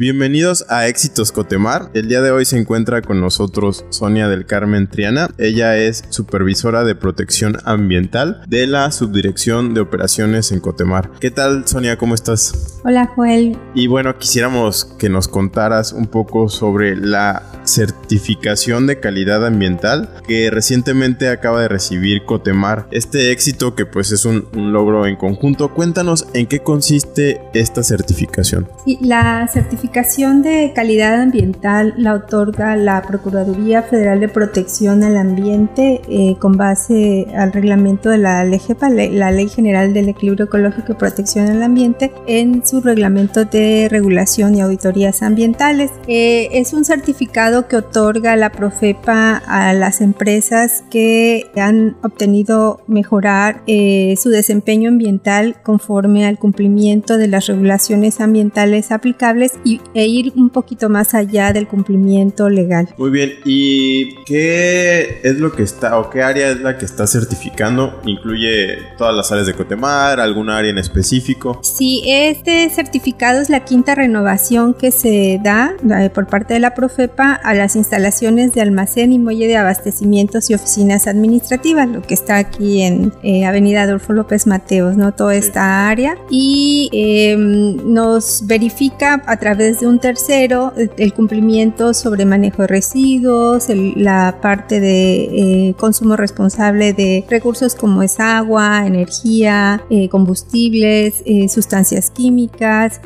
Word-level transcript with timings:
Bienvenidos 0.00 0.64
a 0.70 0.88
Éxitos 0.88 1.30
Cotemar. 1.30 1.90
El 1.92 2.08
día 2.08 2.22
de 2.22 2.30
hoy 2.30 2.46
se 2.46 2.56
encuentra 2.58 3.02
con 3.02 3.20
nosotros 3.20 3.84
Sonia 3.90 4.28
del 4.28 4.46
Carmen 4.46 4.88
Triana. 4.88 5.28
Ella 5.36 5.76
es 5.76 6.04
supervisora 6.08 6.84
de 6.84 6.94
protección 6.94 7.58
ambiental 7.66 8.40
de 8.48 8.66
la 8.66 8.90
Subdirección 8.92 9.74
de 9.74 9.82
Operaciones 9.82 10.52
en 10.52 10.60
Cotemar. 10.60 11.10
¿Qué 11.20 11.30
tal, 11.30 11.68
Sonia? 11.68 11.98
¿Cómo 11.98 12.14
estás? 12.14 12.79
Hola, 12.82 13.12
Joel. 13.14 13.58
Y 13.74 13.88
bueno, 13.88 14.16
quisiéramos 14.18 14.86
que 14.98 15.10
nos 15.10 15.28
contaras 15.28 15.92
un 15.92 16.06
poco 16.06 16.48
sobre 16.48 16.96
la 16.96 17.42
certificación 17.64 18.86
de 18.86 19.00
calidad 19.00 19.46
ambiental 19.46 20.08
que 20.26 20.50
recientemente 20.50 21.28
acaba 21.28 21.60
de 21.60 21.68
recibir 21.68 22.24
Cotemar. 22.24 22.86
Este 22.90 23.32
éxito 23.32 23.74
que 23.74 23.86
pues 23.86 24.12
es 24.12 24.24
un, 24.24 24.46
logro 24.52 25.06
en 25.06 25.16
conjunto. 25.16 25.74
Cuéntanos 25.74 26.26
en 26.34 26.46
qué 26.46 26.60
consiste 26.60 27.42
esta 27.52 27.82
certificación. 27.82 28.68
la 29.00 29.46
certificación 29.48 30.42
de 30.42 30.72
calidad 30.74 31.20
ambiental 31.20 31.94
la 31.96 32.14
otorga 32.14 32.76
la 32.76 33.02
Procuraduría 33.02 33.82
Federal 33.82 34.20
de 34.20 34.28
Protección 34.28 35.04
al 35.04 35.16
Ambiente 35.16 36.00
eh, 36.08 36.36
con 36.38 36.56
base 36.56 37.26
al 37.36 37.52
reglamento 37.52 38.08
de 38.08 38.18
la 38.18 38.44
LGPA, 38.44 38.90
la 38.90 39.30
Ley 39.30 39.48
General 39.48 39.92
del 39.92 40.08
Equilibrio 40.08 40.46
Ecológico 40.46 40.92
y 40.92 40.96
Protección 40.96 41.46
al 41.48 41.62
Ambiente, 41.62 42.12
en 42.26 42.62
su 42.70 42.80
reglamento 42.80 43.44
de 43.44 43.88
regulación 43.90 44.54
y 44.54 44.60
auditorías 44.60 45.22
ambientales. 45.22 45.90
Eh, 46.06 46.48
es 46.52 46.72
un 46.72 46.84
certificado 46.84 47.66
que 47.66 47.76
otorga 47.76 48.36
la 48.36 48.52
Profepa 48.52 49.36
a 49.38 49.72
las 49.72 50.00
empresas 50.00 50.84
que 50.90 51.50
han 51.56 51.96
obtenido 52.02 52.82
mejorar 52.86 53.62
eh, 53.66 54.14
su 54.16 54.30
desempeño 54.30 54.88
ambiental 54.88 55.56
conforme 55.64 56.26
al 56.26 56.38
cumplimiento 56.38 57.18
de 57.18 57.26
las 57.26 57.46
regulaciones 57.46 58.20
ambientales 58.20 58.92
aplicables 58.92 59.54
y, 59.64 59.80
e 59.94 60.06
ir 60.06 60.32
un 60.36 60.50
poquito 60.50 60.88
más 60.88 61.14
allá 61.14 61.52
del 61.52 61.66
cumplimiento 61.66 62.48
legal. 62.48 62.88
Muy 62.96 63.10
bien, 63.10 63.32
¿y 63.44 64.14
qué 64.24 65.20
es 65.24 65.38
lo 65.40 65.52
que 65.52 65.64
está 65.64 65.98
o 65.98 66.08
qué 66.08 66.22
área 66.22 66.50
es 66.50 66.60
la 66.60 66.78
que 66.78 66.84
está 66.84 67.06
certificando? 67.06 68.00
¿Incluye 68.06 68.78
todas 68.96 69.14
las 69.14 69.32
áreas 69.32 69.46
de 69.46 69.54
Cotemar, 69.54 70.20
alguna 70.20 70.58
área 70.58 70.70
en 70.70 70.78
específico? 70.78 71.58
Sí, 71.62 72.02
este 72.06 72.59
certificado 72.68 73.40
es 73.40 73.48
la 73.48 73.60
quinta 73.60 73.94
renovación 73.94 74.74
que 74.74 74.90
se 74.90 75.40
da 75.42 75.72
eh, 75.88 76.10
por 76.10 76.26
parte 76.26 76.54
de 76.54 76.60
la 76.60 76.74
Profepa 76.74 77.32
a 77.32 77.54
las 77.54 77.76
instalaciones 77.76 78.52
de 78.52 78.60
almacén 78.60 79.12
y 79.12 79.18
muelle 79.18 79.46
de 79.46 79.56
abastecimientos 79.56 80.50
y 80.50 80.54
oficinas 80.54 81.06
administrativas, 81.06 81.88
lo 81.88 82.02
que 82.02 82.14
está 82.14 82.36
aquí 82.36 82.82
en 82.82 83.12
eh, 83.22 83.46
Avenida 83.46 83.82
Adolfo 83.82 84.12
López 84.12 84.46
Mateos, 84.46 84.96
¿no? 84.96 85.12
Toda 85.12 85.34
esta 85.34 85.88
área. 85.88 86.18
Y 86.28 86.90
em, 86.92 87.76
nos 87.92 88.46
verifica 88.46 89.22
a 89.26 89.36
través 89.38 89.80
de 89.80 89.86
un 89.86 89.98
tercero 89.98 90.72
el 90.76 91.14
cumplimiento 91.14 91.94
sobre 91.94 92.24
manejo 92.24 92.62
de 92.62 92.68
residuos, 92.68 93.68
la 93.96 94.38
parte 94.42 94.80
de 94.80 95.68
eh, 95.70 95.74
consumo 95.78 96.16
responsable 96.16 96.92
de 96.92 97.24
recursos 97.30 97.74
como 97.74 98.02
es 98.02 98.20
agua, 98.20 98.86
energía, 98.86 99.82
eh, 99.88 100.08
combustibles, 100.08 101.22
sustancias 101.48 102.10
químicas 102.10 102.49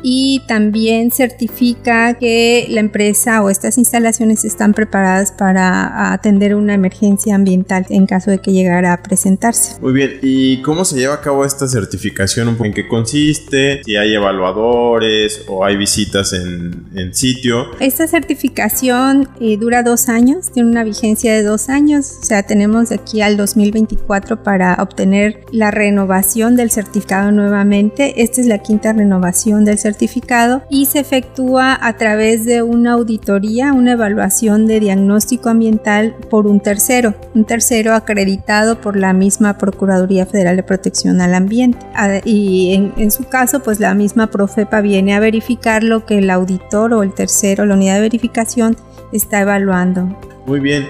y 0.01 0.41
también 0.47 1.11
certifica 1.11 2.15
que 2.15 2.67
la 2.69 2.81
empresa 2.81 3.41
o 3.41 3.49
estas 3.49 3.77
instalaciones 3.77 4.43
están 4.43 4.73
preparadas 4.73 5.31
para 5.31 6.11
atender 6.11 6.55
una 6.55 6.73
emergencia 6.73 7.35
ambiental 7.35 7.85
en 7.89 8.05
caso 8.05 8.31
de 8.31 8.39
que 8.39 8.51
llegara 8.51 8.93
a 8.93 9.01
presentarse. 9.01 9.79
Muy 9.81 9.93
bien, 9.93 10.19
¿y 10.21 10.61
cómo 10.61 10.83
se 10.83 10.97
lleva 10.97 11.15
a 11.15 11.21
cabo 11.21 11.45
esta 11.45 11.67
certificación? 11.67 12.57
¿En 12.63 12.73
qué 12.73 12.87
consiste? 12.87 13.81
¿Si 13.83 13.95
hay 13.95 14.13
evaluadores 14.13 15.45
o 15.47 15.63
hay 15.63 15.77
visitas 15.77 16.33
en, 16.33 16.87
en 16.95 17.13
sitio? 17.13 17.67
Esta 17.79 18.07
certificación 18.07 19.29
eh, 19.39 19.57
dura 19.57 19.83
dos 19.83 20.09
años, 20.09 20.51
tiene 20.51 20.69
una 20.69 20.83
vigencia 20.83 21.33
de 21.33 21.43
dos 21.43 21.69
años, 21.69 22.19
o 22.21 22.25
sea, 22.25 22.43
tenemos 22.43 22.89
de 22.89 22.95
aquí 22.95 23.21
al 23.21 23.37
2024 23.37 24.43
para 24.43 24.75
obtener 24.81 25.45
la 25.51 25.71
renovación 25.71 26.55
del 26.55 26.71
certificado 26.71 27.31
nuevamente. 27.31 28.21
Esta 28.21 28.41
es 28.41 28.47
la 28.47 28.59
quinta 28.59 28.91
renovación 28.91 29.34
del 29.35 29.77
certificado 29.77 30.63
y 30.69 30.85
se 30.85 30.99
efectúa 30.99 31.77
a 31.79 31.97
través 31.97 32.45
de 32.45 32.63
una 32.63 32.93
auditoría, 32.93 33.73
una 33.73 33.91
evaluación 33.91 34.65
de 34.65 34.79
diagnóstico 34.79 35.49
ambiental 35.49 36.15
por 36.29 36.47
un 36.47 36.61
tercero, 36.61 37.13
un 37.33 37.43
tercero 37.43 37.93
acreditado 37.93 38.79
por 38.79 38.95
la 38.95 39.11
misma 39.11 39.57
Procuraduría 39.57 40.25
Federal 40.25 40.55
de 40.55 40.63
Protección 40.63 41.19
al 41.19 41.35
Ambiente. 41.35 41.79
Y 42.23 42.73
en, 42.73 42.93
en 42.95 43.11
su 43.11 43.25
caso, 43.25 43.61
pues 43.61 43.81
la 43.81 43.93
misma 43.93 44.27
Profepa 44.27 44.79
viene 44.79 45.13
a 45.13 45.19
verificar 45.19 45.83
lo 45.83 46.05
que 46.05 46.19
el 46.19 46.29
auditor 46.29 46.93
o 46.93 47.03
el 47.03 47.13
tercero, 47.13 47.65
la 47.65 47.75
unidad 47.75 47.95
de 47.95 48.01
verificación, 48.01 48.77
está 49.11 49.41
evaluando. 49.41 50.17
Muy 50.45 50.61
bien. 50.61 50.87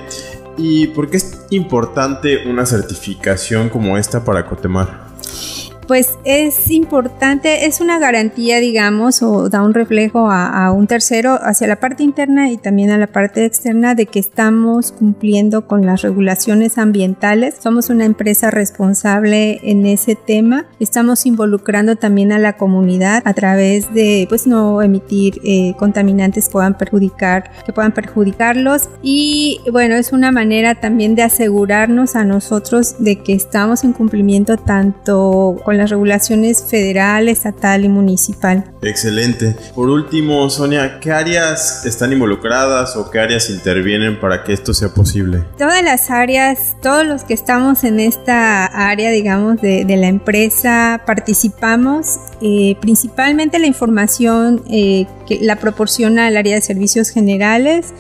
¿Y 0.58 0.88
por 0.88 1.10
qué 1.10 1.18
es 1.18 1.46
importante 1.50 2.48
una 2.48 2.66
certificación 2.66 3.70
como 3.70 3.98
esta 3.98 4.24
para 4.24 4.46
Cotemar? 4.46 5.05
Pues 5.88 6.18
es 6.24 6.72
importante, 6.72 7.66
es 7.66 7.82
una 7.82 8.00
garantía, 8.00 8.60
digamos, 8.60 9.22
o 9.22 9.50
da 9.50 9.62
un 9.62 9.74
reflejo 9.74 10.30
a, 10.32 10.72
un 10.72 10.88
tercero 10.88 11.38
hacia 11.42 11.68
la 11.68 11.80
parte 11.80 12.04
interna 12.04 12.50
y 12.50 12.58
también 12.58 12.90
a 12.90 12.98
la 12.98 13.08
parte 13.08 13.46
externa 13.46 13.96
de 13.96 14.08
que 14.08 14.20
estamos 14.20 14.92
cumpliendo 14.92 15.68
con 15.68 15.86
las 15.86 16.02
regulaciones 16.02 16.78
ambientales. 16.78 17.56
Somos 17.62 17.90
una 17.90 18.06
empresa 18.06 18.52
responsable 18.52 19.60
en 19.64 19.86
ese 19.86 20.16
tema. 20.16 20.66
Estamos 20.80 21.26
involucrando 21.26 21.96
también 21.96 22.32
a 22.32 22.40
la 22.40 22.54
comunidad 22.58 23.22
a 23.26 23.34
través 23.34 23.94
de, 23.94 24.26
pues, 24.30 24.48
no 24.48 24.82
emitir 24.82 25.40
eh, 25.44 25.74
contaminantes 25.78 26.46
que 26.48 26.54
puedan 26.54 26.78
perjudicar, 26.78 27.52
que 27.66 27.74
puedan 27.74 27.94
perjudicarlos. 27.94 28.90
Y 29.02 29.62
bueno, 29.72 29.96
es 29.96 30.14
una 30.14 30.32
manera 30.32 30.76
también 30.76 31.16
de 31.16 31.24
asegurarnos 31.24 32.16
a 32.16 32.24
nosotros 32.24 32.96
de 33.00 33.22
que 33.22 33.34
estamos 33.34 33.84
en 33.84 33.94
cumplimiento 33.94 34.58
tanto 34.58 35.58
con 35.64 35.75
las 35.78 35.90
regulaciones 35.90 36.64
federal, 36.64 37.30
estatal 37.30 37.86
y 37.86 37.90
municipal. 37.90 38.64
Excelente. 38.82 39.56
Por 39.74 39.90
último, 39.90 40.50
Sonia, 40.50 41.00
¿qué 41.00 41.12
áreas 41.12 41.86
están 41.86 42.14
involucradas 42.14 42.96
o 42.96 43.10
qué 43.10 43.20
áreas 43.20 43.50
intervienen 43.50 44.20
para 44.20 44.44
que 44.44 44.54
esto 44.54 44.74
sea 44.74 44.90
posible? 44.90 45.44
Todas 45.58 45.84
las 45.84 46.10
áreas, 46.12 46.76
todos 46.82 47.06
los 47.06 47.24
que 47.24 47.34
estamos 47.34 47.84
en 47.84 48.00
esta 48.00 48.66
área, 48.66 49.12
digamos, 49.12 49.62
de, 49.62 49.86
la 49.96 50.08
empresa, 50.08 51.02
participamos. 51.06 52.18
Eh, 52.42 52.76
principalmente 52.82 53.60
la 53.60 53.68
información 53.68 54.62
eh, 54.70 55.06
que 55.26 55.40
la 55.42 55.56
proporciona 55.56 56.28
el 56.28 56.38
área 56.38 56.56
de 56.56 56.62
servicios 56.62 57.10
generales, 57.10 57.94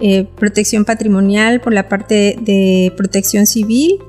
eh, 0.00 0.26
protección 0.36 0.84
patrimonial 0.84 1.60
por 1.60 1.72
la 1.72 1.88
parte 1.88 2.36
de 2.40 2.92
protección 2.96 3.46
civil 3.46 4.00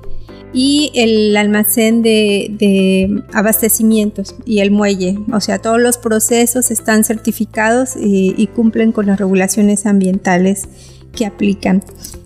y 0.53 0.91
el 0.95 1.35
almacén 1.37 2.01
de, 2.01 3.23
abastecimientos 3.33 4.35
y 4.45 4.59
el 4.59 4.71
muelle. 4.71 5.17
O 5.31 5.39
sea, 5.39 5.59
todos 5.59 5.79
los 5.79 5.97
procesos 5.97 6.71
están 6.71 7.03
certificados 7.03 7.95
y, 7.95 8.33
y 8.37 8.47
cumplen 8.47 8.91
con 8.91 9.05
las 9.07 9.19
regulaciones 9.19 9.85
ambientales 9.85 10.67
que 11.13 11.25
aplican. 11.25 11.83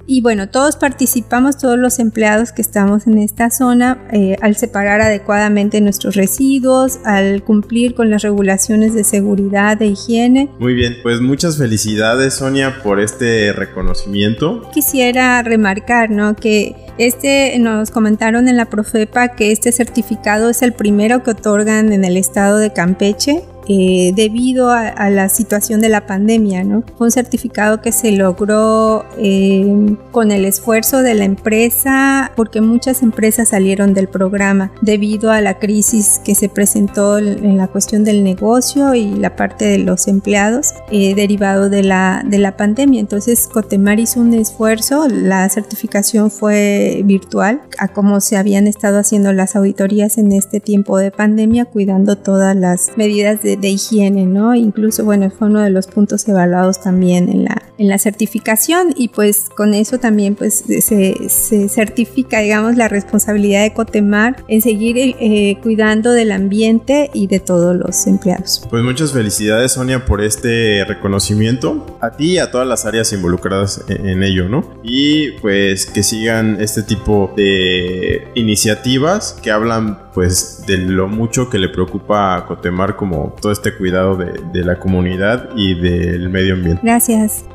Y 0.07 0.21
bueno, 0.21 0.49
todos 0.49 0.75
participamos, 0.75 1.57
todos 1.57 1.79
los 1.79 1.97
empleados 1.97 2.51
que 2.51 2.61
estamos 2.61 3.07
en 3.07 3.17
esta 3.17 3.49
zona, 3.49 4.05
eh, 4.11 4.35
al 4.41 4.55
separar 4.55 5.01
adecuadamente 5.01 5.81
nuestros 5.81 6.15
residuos, 6.15 6.99
al 7.05 7.43
cumplir 7.43 7.95
con 7.95 8.11
las 8.11 8.21
regulaciones 8.21 8.93
de 8.93 9.03
seguridad 9.03 9.81
e 9.81 9.87
higiene. 9.87 10.49
Muy 10.59 10.75
bien, 10.75 10.97
pues 11.01 11.21
muchas 11.21 11.57
felicidades 11.57 12.35
Sonia 12.35 12.83
por 12.83 12.99
este 12.99 13.51
reconocimiento. 13.53 14.69
Quisiera 14.71 15.41
remarcar, 15.41 16.11
¿no? 16.11 16.35
Que 16.35 16.75
este 16.99 17.57
nos 17.57 17.89
comentaron 17.89 18.47
en 18.47 18.57
la 18.57 18.65
Profepa 18.69 19.29
que 19.29 19.51
este 19.51 19.71
certificado 19.71 20.51
es 20.51 20.61
el 20.61 20.73
primero 20.73 21.23
que 21.23 21.31
otorgan 21.31 21.91
en 21.91 22.05
el 22.05 22.15
estado 22.15 22.57
de 22.59 22.71
Campeche 22.71 23.43
eh, 23.67 24.13
debido 24.15 24.71
a, 24.71 25.09
la 25.09 25.29
situación 25.29 25.81
de 25.81 25.89
la 25.89 26.07
pandemia, 26.07 26.63
¿no? 26.63 26.83
Fue 26.97 27.07
un 27.07 27.11
certificado 27.11 27.81
que 27.81 27.91
se 27.91 28.11
logró 28.11 29.05
eh, 29.17 29.95
con 30.11 30.31
el 30.31 30.45
esfuerzo 30.45 31.01
de 31.01 31.13
la 31.13 31.25
empresa, 31.25 32.31
porque 32.35 32.61
muchas 32.61 33.01
empresas 33.01 33.49
salieron 33.49 33.93
del 33.93 34.07
programa 34.07 34.71
debido 34.81 35.31
a 35.31 35.41
la 35.41 35.59
crisis 35.59 36.19
que 36.23 36.35
se 36.35 36.49
presentó 36.49 37.17
en 37.17 37.57
la 37.57 37.67
cuestión 37.67 38.03
del 38.03 38.23
negocio 38.23 38.95
y 38.95 39.15
la 39.15 39.35
parte 39.35 39.65
de 39.65 39.77
los 39.79 40.07
empleados 40.07 40.73
eh, 40.91 41.15
derivado 41.15 41.69
de 41.69 41.83
la, 41.83 42.23
de 42.25 42.37
la 42.37 42.57
pandemia. 42.57 42.99
Entonces, 42.99 43.47
Cotemar 43.47 43.99
hizo 43.99 44.19
un 44.19 44.33
esfuerzo, 44.33 45.07
la 45.07 45.47
certificación 45.49 46.31
fue 46.31 47.01
virtual, 47.05 47.61
a 47.77 47.87
cómo 47.87 48.21
se 48.21 48.37
habían 48.37 48.67
estado 48.67 48.99
haciendo 48.99 49.33
las 49.33 49.55
auditorías 49.55 50.17
en 50.17 50.31
este 50.31 50.59
tiempo 50.59 50.97
de 50.97 51.11
pandemia, 51.11 51.65
cuidando 51.65 52.17
todas 52.17 52.55
las 52.55 52.91
medidas 52.95 53.41
de, 53.41 53.54
higiene, 53.63 54.25
¿no? 54.25 54.55
Incluso, 54.55 55.03
bueno, 55.03 55.29
fue 55.29 55.47
uno 55.47 55.61
de 55.61 55.69
los 55.69 55.87
puntos 55.87 56.27
evaluados 56.27 56.81
también 56.81 57.29
en 57.29 57.45
la, 57.45 57.61
en 57.77 57.87
la 57.87 57.97
certificación 57.97 58.93
y 58.95 59.09
pues 59.09 59.49
con 59.55 59.73
eso 59.73 59.99
también 59.99 60.35
pues 60.35 60.63
se, 60.65 61.29
se 61.29 61.69
certifica, 61.69 62.39
digamos, 62.39 62.75
la 62.75 62.87
responsabilidad 62.87 63.63
de 63.63 63.73
Cotemar 63.73 64.43
en 64.47 64.61
seguir 64.61 64.97
eh, 64.97 65.57
cuidando 65.61 66.11
del 66.11 66.31
ambiente 66.31 67.09
y 67.13 67.27
de 67.27 67.39
todos 67.39 67.75
los 67.75 68.07
empleados. 68.07 68.65
Pues 68.69 68.83
muchas 68.83 69.11
felicidades 69.11 69.73
Sonia 69.73 70.05
por 70.05 70.21
este 70.21 70.85
reconocimiento, 70.85 71.97
a 72.01 72.11
ti 72.11 72.33
y 72.33 72.37
a 72.37 72.51
todas 72.51 72.67
las 72.67 72.85
áreas 72.85 73.11
involucradas 73.13 73.83
en, 73.87 74.07
en 74.07 74.23
ello, 74.23 74.47
¿no? 74.49 74.79
Y 74.83 75.31
pues 75.41 75.85
que 75.85 76.03
sigan 76.03 76.57
este 76.59 76.83
tipo 76.83 77.33
de 77.35 78.27
iniciativas 78.35 79.37
que 79.41 79.51
hablan 79.51 80.05
pues 80.13 80.63
de 80.65 80.77
lo 80.77 81.07
mucho 81.07 81.49
que 81.49 81.59
le 81.59 81.67
preocupa 81.67 82.37
a 82.37 82.45
Cotemar 82.45 82.95
como 82.95 83.35
todo 83.45 83.51
este 83.51 83.77
cuidado 83.77 84.15
de, 84.15 84.41
de 84.51 84.63
la 84.63 84.79
comunidad 84.79 85.51
y 85.55 85.79
del 85.79 86.29
medio 86.29 86.55
ambiente. 86.55 86.81
Gracias. 86.81 87.45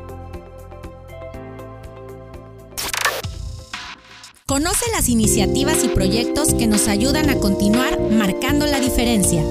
Conoce 4.45 4.85
las 4.95 5.09
iniciativas 5.09 5.83
y 5.83 5.89
proyectos 5.89 6.53
que 6.53 6.65
nos 6.65 6.87
ayudan 6.87 7.29
a 7.29 7.35
continuar 7.35 7.99
marcando 8.09 8.67
la 8.67 8.79
diferencia. 8.79 9.43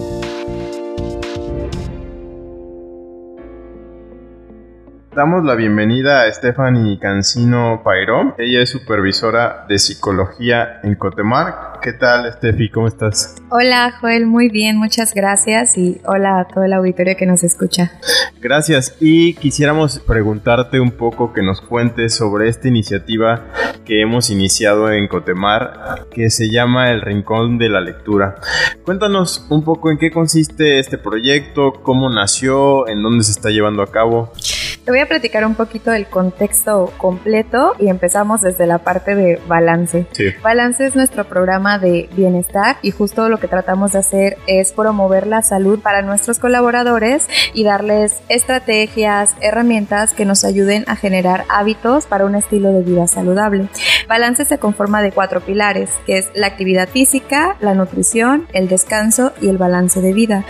Damos 5.20 5.44
la 5.44 5.54
bienvenida 5.54 6.22
a 6.22 6.32
Stephanie 6.32 6.98
Cancino 6.98 7.82
Pairó. 7.84 8.34
Ella 8.38 8.62
es 8.62 8.70
supervisora 8.70 9.66
de 9.68 9.78
psicología 9.78 10.80
en 10.82 10.94
Cotemar. 10.94 11.78
¿Qué 11.82 11.92
tal, 11.92 12.32
Steffi? 12.32 12.70
¿Cómo 12.70 12.88
estás? 12.88 13.36
Hola, 13.50 13.92
Joel. 14.00 14.24
Muy 14.24 14.48
bien, 14.48 14.78
muchas 14.78 15.12
gracias. 15.12 15.76
Y 15.76 16.00
hola 16.06 16.40
a 16.40 16.48
todo 16.48 16.64
el 16.64 16.72
auditorio 16.72 17.16
que 17.18 17.26
nos 17.26 17.44
escucha. 17.44 17.92
Gracias. 18.40 18.96
Y 18.98 19.34
quisiéramos 19.34 19.98
preguntarte 19.98 20.80
un 20.80 20.92
poco 20.92 21.34
que 21.34 21.42
nos 21.42 21.60
cuentes 21.60 22.14
sobre 22.14 22.48
esta 22.48 22.68
iniciativa 22.68 23.44
que 23.84 24.00
hemos 24.00 24.30
iniciado 24.30 24.90
en 24.90 25.06
Cotemar, 25.06 26.06
que 26.10 26.30
se 26.30 26.50
llama 26.50 26.90
El 26.90 27.02
Rincón 27.02 27.58
de 27.58 27.68
la 27.68 27.82
Lectura. 27.82 28.36
Cuéntanos 28.86 29.46
un 29.50 29.64
poco 29.64 29.90
en 29.90 29.98
qué 29.98 30.10
consiste 30.10 30.78
este 30.78 30.96
proyecto, 30.96 31.74
cómo 31.82 32.08
nació, 32.08 32.88
en 32.88 33.02
dónde 33.02 33.22
se 33.24 33.32
está 33.32 33.50
llevando 33.50 33.82
a 33.82 33.90
cabo. 33.90 34.32
Te 34.90 34.94
voy 34.94 35.02
a 35.02 35.06
platicar 35.06 35.46
un 35.46 35.54
poquito 35.54 35.92
del 35.92 36.06
contexto 36.06 36.92
completo 36.96 37.76
y 37.78 37.86
empezamos 37.86 38.40
desde 38.40 38.66
la 38.66 38.78
parte 38.78 39.14
de 39.14 39.40
balance. 39.46 40.04
Balance 40.42 40.84
es 40.84 40.96
nuestro 40.96 41.28
programa 41.28 41.78
de 41.78 42.08
bienestar 42.16 42.76
y 42.82 42.90
justo 42.90 43.28
lo 43.28 43.38
que 43.38 43.46
tratamos 43.46 43.92
de 43.92 44.00
hacer 44.00 44.36
es 44.48 44.72
promover 44.72 45.28
la 45.28 45.42
salud 45.42 45.78
para 45.78 46.02
nuestros 46.02 46.40
colaboradores 46.40 47.28
y 47.54 47.62
darles 47.62 48.20
estrategias, 48.28 49.36
herramientas 49.40 50.12
que 50.12 50.24
nos 50.24 50.42
ayuden 50.42 50.82
a 50.88 50.96
generar 50.96 51.44
hábitos 51.50 52.06
para 52.06 52.24
un 52.24 52.34
estilo 52.34 52.72
de 52.72 52.82
vida 52.82 53.06
saludable. 53.06 53.68
Balance 54.08 54.44
se 54.44 54.58
conforma 54.58 55.02
de 55.02 55.12
cuatro 55.12 55.40
pilares, 55.40 55.90
que 56.04 56.18
es 56.18 56.30
la 56.34 56.48
actividad 56.48 56.88
física, 56.88 57.56
la 57.60 57.74
nutrición, 57.74 58.48
el 58.52 58.68
descanso 58.68 59.34
y 59.40 59.50
el 59.50 59.56
balance 59.56 60.00
de 60.00 60.12
vida. 60.12 60.44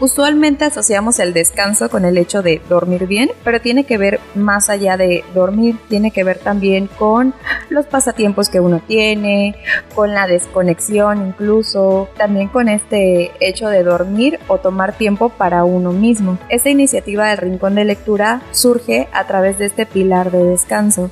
Usualmente 0.00 0.64
asociamos 0.64 1.20
el 1.20 1.32
descanso 1.32 1.88
con 1.90 2.04
el 2.04 2.18
hecho 2.18 2.42
de 2.42 2.60
dormir 2.68 3.06
bien, 3.06 3.30
pero 3.44 3.60
tiene 3.60 3.83
que 3.84 3.98
ver 3.98 4.20
más 4.34 4.68
allá 4.70 4.96
de 4.96 5.24
dormir, 5.34 5.76
tiene 5.88 6.10
que 6.10 6.24
ver 6.24 6.38
también 6.38 6.88
con 6.98 7.34
los 7.70 7.86
pasatiempos 7.86 8.48
que 8.48 8.60
uno 8.60 8.80
tiene, 8.86 9.54
con 9.94 10.14
la 10.14 10.26
desconexión 10.26 11.26
incluso, 11.26 12.08
también 12.16 12.48
con 12.48 12.68
este 12.68 13.30
hecho 13.40 13.68
de 13.68 13.82
dormir 13.82 14.38
o 14.48 14.58
tomar 14.58 14.96
tiempo 14.96 15.28
para 15.28 15.64
uno 15.64 15.92
mismo. 15.92 16.38
Esta 16.48 16.70
iniciativa 16.70 17.28
del 17.28 17.38
Rincón 17.38 17.74
de 17.74 17.84
Lectura 17.84 18.42
surge 18.52 19.08
a 19.12 19.26
través 19.26 19.58
de 19.58 19.66
este 19.66 19.86
pilar 19.86 20.30
de 20.30 20.44
descanso 20.44 21.10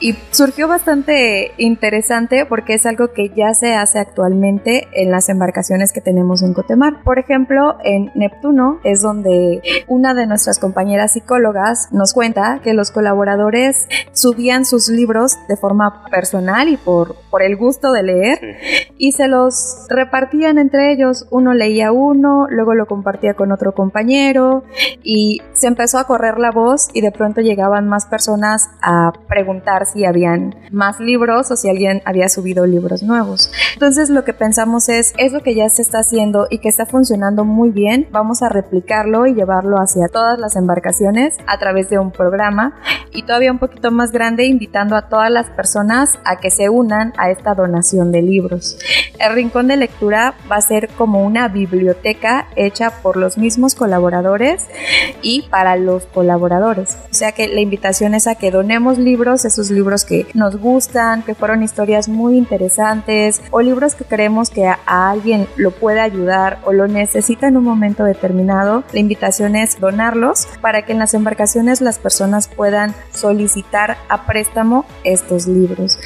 y 0.00 0.16
surgió 0.30 0.66
bastante 0.66 1.52
interesante 1.58 2.46
porque 2.46 2.74
es 2.74 2.86
algo 2.86 3.12
que 3.12 3.28
ya 3.36 3.52
se 3.54 3.74
hace 3.74 3.98
actualmente 3.98 4.88
en 4.92 5.10
las 5.10 5.28
embarcaciones 5.28 5.92
que 5.92 6.00
tenemos 6.00 6.42
en 6.42 6.54
Cotemar. 6.54 7.02
Por 7.04 7.18
ejemplo, 7.18 7.76
en 7.84 8.10
Neptuno 8.14 8.80
es 8.82 9.02
donde 9.02 9.62
una 9.86 10.14
de 10.14 10.26
nuestras 10.26 10.58
compañeras 10.58 11.12
psicólogas 11.12 11.88
nos 11.92 12.14
cuenta 12.14 12.60
que 12.64 12.72
los 12.72 12.90
colaboradores 12.90 13.88
subían 14.12 14.64
sus 14.64 14.88
libros 14.88 15.36
de 15.48 15.56
forma 15.56 15.69
personal 16.10 16.68
y 16.68 16.76
por, 16.76 17.16
por 17.30 17.42
el 17.42 17.56
gusto 17.56 17.92
de 17.92 18.02
leer 18.02 18.58
y 18.98 19.12
se 19.12 19.28
los 19.28 19.86
repartían 19.88 20.58
entre 20.58 20.92
ellos. 20.92 21.26
Uno 21.30 21.54
leía 21.54 21.92
uno, 21.92 22.46
luego 22.50 22.74
lo 22.74 22.86
compartía 22.86 23.34
con 23.34 23.52
otro 23.52 23.72
compañero 23.72 24.64
y 25.02 25.40
se 25.52 25.68
empezó 25.68 25.98
a 25.98 26.04
correr 26.04 26.38
la 26.38 26.50
voz 26.50 26.88
y 26.92 27.00
de 27.00 27.12
pronto 27.12 27.40
llegaban 27.40 27.88
más 27.88 28.06
personas 28.06 28.70
a 28.82 29.12
preguntar 29.28 29.86
si 29.86 30.04
habían 30.04 30.54
más 30.70 31.00
libros 31.00 31.50
o 31.50 31.56
si 31.56 31.68
alguien 31.68 32.02
había 32.04 32.28
subido 32.28 32.66
libros 32.66 33.02
nuevos. 33.02 33.50
Entonces 33.74 34.10
lo 34.10 34.24
que 34.24 34.34
pensamos 34.34 34.88
es, 34.88 35.14
es 35.16 35.32
lo 35.32 35.40
que 35.40 35.54
ya 35.54 35.68
se 35.68 35.82
está 35.82 36.00
haciendo 36.00 36.46
y 36.50 36.58
que 36.58 36.68
está 36.68 36.86
funcionando 36.86 37.44
muy 37.44 37.70
bien, 37.70 38.08
vamos 38.10 38.42
a 38.42 38.48
replicarlo 38.48 39.26
y 39.26 39.34
llevarlo 39.34 39.78
hacia 39.78 40.08
todas 40.08 40.38
las 40.38 40.56
embarcaciones 40.56 41.36
a 41.46 41.58
través 41.58 41.88
de 41.88 41.98
un 41.98 42.10
programa 42.10 42.74
y 43.12 43.22
todavía 43.22 43.52
un 43.52 43.58
poquito 43.58 43.90
más 43.90 44.12
grande 44.12 44.44
invitando 44.44 44.96
a 44.96 45.08
todas 45.08 45.30
las 45.30 45.46
personas 45.46 45.59
a 46.24 46.36
que 46.40 46.50
se 46.50 46.68
unan 46.68 47.12
a 47.16 47.30
esta 47.30 47.54
donación 47.54 48.12
de 48.12 48.22
libros. 48.22 48.78
El 49.18 49.34
Rincón 49.34 49.68
de 49.68 49.76
Lectura 49.76 50.34
va 50.50 50.56
a 50.56 50.60
ser 50.60 50.88
como 50.88 51.24
una 51.24 51.48
biblioteca 51.48 52.46
hecha 52.56 52.90
por 53.02 53.16
los 53.16 53.36
mismos 53.36 53.74
colaboradores 53.74 54.66
y 55.22 55.42
para 55.50 55.76
los 55.76 56.06
colaboradores. 56.06 56.96
O 57.10 57.14
sea 57.14 57.32
que 57.32 57.48
la 57.48 57.60
invitación 57.60 58.14
es 58.14 58.26
a 58.26 58.36
que 58.36 58.50
donemos 58.50 58.98
libros, 58.98 59.44
esos 59.44 59.70
libros 59.70 60.04
que 60.04 60.26
nos 60.32 60.56
gustan, 60.56 61.22
que 61.22 61.34
fueron 61.34 61.62
historias 61.62 62.08
muy 62.08 62.36
interesantes 62.36 63.42
o 63.50 63.60
libros 63.60 63.94
que 63.94 64.04
creemos 64.04 64.50
que 64.50 64.66
a, 64.66 64.78
alguien 64.86 65.46
lo 65.56 65.70
puede 65.70 66.00
ayudar 66.00 66.58
o 66.64 66.72
lo 66.72 66.88
necesita 66.88 67.48
en 67.48 67.56
un 67.56 67.64
momento 67.64 68.04
determinado. 68.04 68.84
La 68.92 69.00
invitación 69.00 69.56
es 69.56 69.78
donarlos 69.78 70.48
para 70.62 70.82
que 70.82 70.92
en 70.92 70.98
las 70.98 71.14
embarcaciones 71.14 71.80
las 71.80 71.98
personas 71.98 72.48
puedan 72.48 72.94
solicitar 73.12 73.98
a 74.08 74.26
préstamo 74.26 74.84
estos 75.04 75.46
libros 75.50 75.98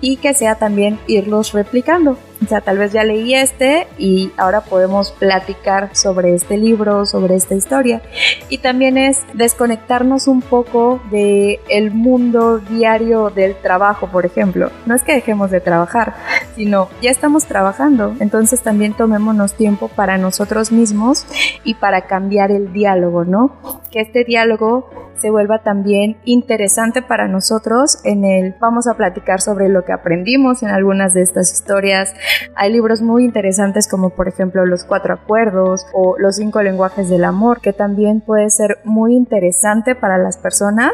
y 0.00 0.16
que 0.16 0.34
sea 0.34 0.56
también 0.56 0.98
irlos 1.06 1.52
replicando. 1.52 2.18
O 2.42 2.48
sea, 2.48 2.60
tal 2.60 2.76
vez 2.76 2.92
ya 2.92 3.04
leí 3.04 3.34
este 3.34 3.86
y 3.98 4.32
ahora 4.36 4.62
podemos 4.62 5.12
platicar 5.12 5.94
sobre 5.94 6.34
este 6.34 6.56
libro, 6.56 7.06
sobre 7.06 7.36
esta 7.36 7.54
historia. 7.54 8.02
Y 8.48 8.58
también 8.58 8.98
es 8.98 9.20
desconectarnos 9.32 10.26
un 10.26 10.42
poco 10.42 11.00
de 11.12 11.60
el 11.68 11.92
mundo 11.92 12.58
diario 12.58 13.30
del 13.30 13.54
trabajo, 13.54 14.08
por 14.08 14.26
ejemplo. 14.26 14.70
No 14.86 14.96
es 14.96 15.04
que 15.04 15.12
dejemos 15.14 15.52
de 15.52 15.60
trabajar, 15.60 16.16
sino 16.56 16.88
ya 17.00 17.12
estamos 17.12 17.44
trabajando. 17.44 18.16
Entonces 18.18 18.60
también 18.60 18.94
tomémonos 18.94 19.54
tiempo 19.54 19.86
para 19.86 20.18
nosotros 20.18 20.72
mismos 20.72 21.24
y 21.62 21.74
para 21.74 22.02
cambiar 22.08 22.50
el 22.50 22.72
diálogo, 22.72 23.24
¿no? 23.24 23.81
Que 23.92 24.00
este 24.00 24.24
diálogo 24.24 24.88
se 25.16 25.30
vuelva 25.30 25.62
también 25.62 26.16
interesante 26.24 27.02
para 27.02 27.28
nosotros 27.28 27.98
en 28.04 28.24
el 28.24 28.54
vamos 28.58 28.88
a 28.88 28.94
platicar 28.94 29.40
sobre 29.40 29.68
lo 29.68 29.84
que 29.84 29.92
aprendimos 29.92 30.62
en 30.62 30.70
algunas 30.70 31.14
de 31.14 31.22
estas 31.22 31.52
historias. 31.52 32.14
Hay 32.56 32.72
libros 32.72 33.02
muy 33.02 33.24
interesantes 33.24 33.86
como 33.88 34.10
por 34.10 34.28
ejemplo 34.28 34.66
Los 34.66 34.84
Cuatro 34.84 35.14
Acuerdos 35.14 35.86
o 35.92 36.16
Los 36.18 36.36
Cinco 36.36 36.62
Lenguajes 36.62 37.08
del 37.08 37.24
Amor, 37.24 37.60
que 37.60 37.72
también 37.72 38.20
puede 38.20 38.50
ser 38.50 38.78
muy 38.84 39.14
interesante 39.14 39.94
para 39.94 40.18
las 40.18 40.38
personas. 40.38 40.92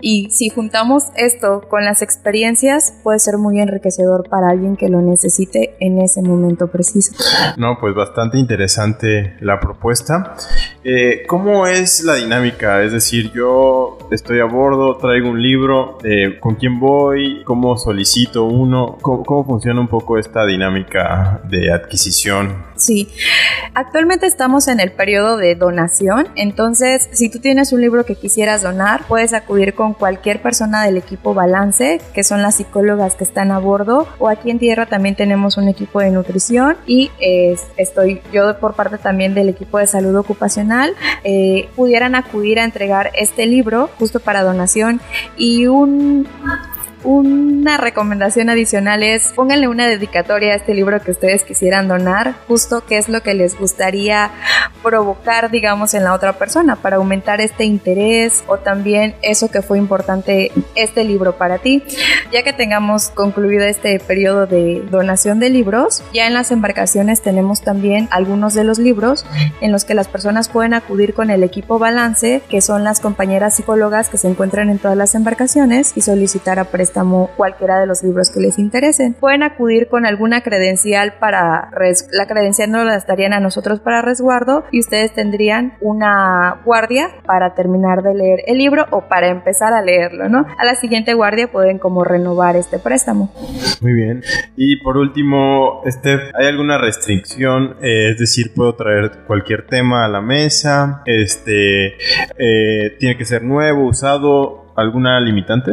Y 0.00 0.30
si 0.30 0.48
juntamos 0.50 1.04
esto 1.16 1.62
con 1.68 1.84
las 1.84 2.02
experiencias, 2.02 2.94
puede 3.02 3.18
ser 3.18 3.38
muy 3.38 3.60
enriquecedor 3.60 4.28
para 4.28 4.50
alguien 4.50 4.76
que 4.76 4.88
lo 4.88 5.00
necesite 5.00 5.76
en 5.80 5.98
ese 6.00 6.22
momento 6.22 6.68
preciso. 6.68 7.12
No, 7.56 7.78
pues 7.80 7.94
bastante 7.94 8.38
interesante 8.38 9.36
la 9.40 9.58
propuesta. 9.58 10.36
Eh, 10.84 11.24
¿Cómo 11.26 11.66
es 11.66 12.04
la 12.04 12.17
dinámica? 12.18 12.82
Es 12.82 12.92
decir, 12.92 13.32
yo 13.32 13.98
estoy 14.10 14.40
a 14.40 14.44
bordo, 14.44 14.96
traigo 14.96 15.28
un 15.28 15.42
libro, 15.42 15.98
eh, 16.04 16.38
¿con 16.40 16.56
quién 16.56 16.78
voy? 16.78 17.42
¿Cómo 17.44 17.76
solicito 17.76 18.44
uno? 18.44 18.98
¿Cómo, 19.00 19.44
funciona 19.44 19.80
un 19.80 19.88
poco 19.88 20.18
esta 20.18 20.44
dinámica 20.46 21.40
de 21.44 21.72
adquisición 21.72 22.66
Sí, 22.78 23.08
actualmente 23.74 24.26
estamos 24.26 24.68
en 24.68 24.80
el 24.80 24.92
periodo 24.92 25.36
de 25.36 25.54
donación, 25.54 26.28
entonces 26.36 27.08
si 27.12 27.28
tú 27.28 27.40
tienes 27.40 27.72
un 27.72 27.80
libro 27.80 28.06
que 28.06 28.14
quisieras 28.14 28.62
donar, 28.62 29.04
puedes 29.06 29.32
acudir 29.32 29.74
con 29.74 29.94
cualquier 29.94 30.40
persona 30.40 30.84
del 30.84 30.96
equipo 30.96 31.34
Balance, 31.34 32.00
que 32.14 32.24
son 32.24 32.40
las 32.40 32.54
psicólogas 32.56 33.14
que 33.14 33.24
están 33.24 33.50
a 33.50 33.58
bordo, 33.58 34.06
o 34.18 34.28
aquí 34.28 34.50
en 34.50 34.58
tierra 34.58 34.86
también 34.86 35.16
tenemos 35.16 35.56
un 35.56 35.68
equipo 35.68 36.00
de 36.00 36.10
nutrición 36.10 36.76
y 36.86 37.10
estoy 37.76 38.22
yo 38.32 38.58
por 38.58 38.74
parte 38.74 38.98
también 38.98 39.34
del 39.34 39.48
equipo 39.48 39.78
de 39.78 39.86
salud 39.86 40.14
ocupacional, 40.14 40.94
eh, 41.24 41.68
pudieran 41.74 42.14
acudir 42.14 42.60
a 42.60 42.64
entregar 42.64 43.10
este 43.14 43.46
libro 43.46 43.90
justo 43.98 44.20
para 44.20 44.42
donación. 44.42 45.00
Y 45.36 45.66
un 45.66 46.26
una 47.04 47.76
recomendación 47.76 48.50
adicional 48.50 49.02
es 49.02 49.32
pónganle 49.34 49.68
una 49.68 49.86
dedicatoria 49.86 50.52
a 50.52 50.56
este 50.56 50.74
libro 50.74 51.00
que 51.00 51.10
ustedes 51.10 51.44
quisieran 51.44 51.88
donar, 51.88 52.34
justo 52.48 52.84
qué 52.86 52.98
es 52.98 53.08
lo 53.08 53.22
que 53.22 53.34
les 53.34 53.58
gustaría 53.58 54.30
provocar, 54.82 55.50
digamos, 55.50 55.94
en 55.94 56.04
la 56.04 56.14
otra 56.14 56.34
persona 56.34 56.76
para 56.76 56.96
aumentar 56.96 57.40
este 57.40 57.64
interés 57.64 58.44
o 58.46 58.58
también 58.58 59.14
eso 59.22 59.50
que 59.50 59.62
fue 59.62 59.78
importante 59.78 60.52
este 60.74 61.04
libro 61.04 61.36
para 61.36 61.58
ti. 61.58 61.82
Ya 62.32 62.42
que 62.42 62.52
tengamos 62.52 63.10
concluido 63.10 63.64
este 63.64 63.98
periodo 64.00 64.46
de 64.46 64.82
donación 64.90 65.40
de 65.40 65.50
libros, 65.50 66.02
ya 66.12 66.26
en 66.26 66.34
las 66.34 66.50
embarcaciones 66.50 67.22
tenemos 67.22 67.62
también 67.62 68.08
algunos 68.10 68.54
de 68.54 68.64
los 68.64 68.78
libros 68.78 69.24
en 69.60 69.72
los 69.72 69.84
que 69.84 69.94
las 69.94 70.08
personas 70.08 70.48
pueden 70.48 70.74
acudir 70.74 71.14
con 71.14 71.30
el 71.30 71.42
equipo 71.42 71.78
balance, 71.78 72.42
que 72.48 72.60
son 72.60 72.84
las 72.84 73.00
compañeras 73.00 73.56
psicólogas 73.56 74.08
que 74.08 74.18
se 74.18 74.28
encuentran 74.28 74.70
en 74.70 74.78
todas 74.78 74.96
las 74.96 75.14
embarcaciones 75.14 75.92
y 75.94 76.02
solicitar 76.02 76.58
a 76.58 76.64
cualquiera 77.36 77.80
de 77.80 77.86
los 77.86 78.02
libros 78.02 78.30
que 78.30 78.40
les 78.40 78.58
interesen. 78.58 79.14
Pueden 79.14 79.42
acudir 79.42 79.88
con 79.88 80.06
alguna 80.06 80.42
credencial 80.42 81.14
para 81.18 81.70
la 82.12 82.26
credencial 82.26 82.70
no 82.70 82.84
la 82.84 82.98
darían 83.06 83.32
a 83.32 83.40
nosotros 83.40 83.80
para 83.80 84.02
resguardo 84.02 84.64
y 84.70 84.80
ustedes 84.80 85.14
tendrían 85.14 85.74
una 85.80 86.60
guardia 86.64 87.10
para 87.24 87.54
terminar 87.54 88.02
de 88.02 88.14
leer 88.14 88.40
el 88.46 88.58
libro 88.58 88.86
o 88.90 89.08
para 89.08 89.28
empezar 89.28 89.72
a 89.72 89.82
leerlo, 89.82 90.28
¿no? 90.28 90.46
A 90.58 90.64
la 90.64 90.74
siguiente 90.74 91.14
guardia 91.14 91.50
pueden 91.50 91.78
como 91.78 92.04
renovar 92.04 92.56
este 92.56 92.78
préstamo. 92.78 93.32
Muy 93.80 93.92
bien. 93.92 94.22
Y 94.56 94.76
por 94.82 94.96
último, 94.96 95.82
este, 95.84 96.18
¿hay 96.34 96.46
alguna 96.46 96.78
restricción? 96.78 97.76
Eh, 97.82 98.10
es 98.10 98.18
decir, 98.18 98.52
puedo 98.54 98.74
traer 98.74 99.24
cualquier 99.26 99.66
tema 99.66 100.04
a 100.04 100.08
la 100.08 100.20
mesa. 100.20 101.02
Este, 101.06 101.96
eh, 102.38 102.96
tiene 102.98 103.16
que 103.16 103.24
ser 103.24 103.42
nuevo, 103.42 103.86
usado 103.86 104.67
alguna 104.78 105.20
limitante? 105.20 105.72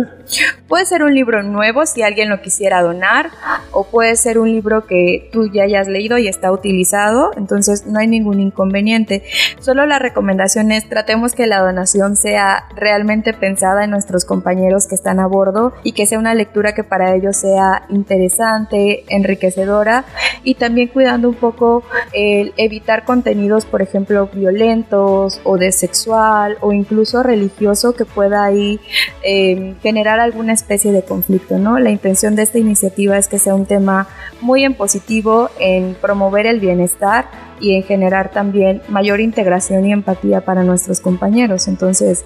Puede 0.67 0.85
ser 0.85 1.03
un 1.03 1.13
libro 1.13 1.43
nuevo 1.43 1.85
si 1.85 2.01
alguien 2.01 2.29
lo 2.29 2.41
quisiera 2.41 2.81
donar 2.81 3.29
o 3.71 3.85
puede 3.85 4.15
ser 4.15 4.39
un 4.39 4.51
libro 4.51 4.87
que 4.87 5.29
tú 5.31 5.49
ya 5.51 5.63
hayas 5.63 5.87
leído 5.87 6.17
y 6.17 6.27
está 6.27 6.51
utilizado, 6.51 7.31
entonces 7.37 7.85
no 7.85 7.99
hay 7.99 8.07
ningún 8.07 8.39
inconveniente. 8.39 9.23
Solo 9.59 9.85
la 9.85 9.99
recomendación 9.99 10.71
es 10.71 10.89
tratemos 10.89 11.33
que 11.33 11.45
la 11.45 11.59
donación 11.59 12.15
sea 12.15 12.65
realmente 12.75 13.33
pensada 13.33 13.83
en 13.83 13.91
nuestros 13.91 14.25
compañeros 14.25 14.87
que 14.87 14.95
están 14.95 15.19
a 15.19 15.27
bordo 15.27 15.73
y 15.83 15.91
que 15.91 16.07
sea 16.07 16.17
una 16.17 16.33
lectura 16.33 16.73
que 16.73 16.83
para 16.83 17.13
ellos 17.15 17.37
sea 17.37 17.83
interesante, 17.89 19.05
enriquecedora 19.09 20.05
y 20.43 20.55
también 20.55 20.87
cuidando 20.87 21.29
un 21.29 21.35
poco 21.35 21.83
el 22.15 22.53
evitar 22.55 23.03
contenidos, 23.03 23.65
por 23.65 23.81
ejemplo, 23.81 24.29
violentos 24.33 25.41
o 25.43 25.57
de 25.57 25.73
sexual 25.73 26.57
o 26.61 26.71
incluso 26.71 27.21
religioso 27.21 27.93
que 27.93 28.05
pueda 28.05 28.45
ahí 28.45 28.79
eh, 29.21 29.75
generar 29.83 30.21
alguna 30.21 30.53
especie 30.53 30.93
de 30.93 31.03
conflicto, 31.03 31.57
¿no? 31.57 31.77
La 31.77 31.89
intención 31.89 32.37
de 32.37 32.43
esta 32.43 32.57
iniciativa 32.57 33.17
es 33.17 33.27
que 33.27 33.37
sea 33.37 33.53
un 33.53 33.65
tema 33.65 34.07
muy 34.39 34.63
en 34.63 34.75
positivo, 34.75 35.49
en 35.59 35.95
promover 35.95 36.47
el 36.47 36.61
bienestar 36.61 37.25
y 37.59 37.75
en 37.75 37.83
generar 37.83 38.31
también 38.31 38.81
mayor 38.87 39.19
integración 39.19 39.85
y 39.85 39.91
empatía 39.91 40.41
para 40.41 40.63
nuestros 40.63 41.01
compañeros. 41.01 41.67
Entonces, 41.67 42.25